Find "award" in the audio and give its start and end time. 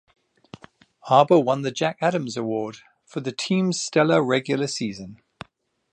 2.35-2.77